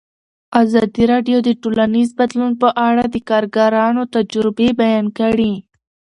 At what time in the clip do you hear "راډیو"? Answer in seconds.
1.13-1.37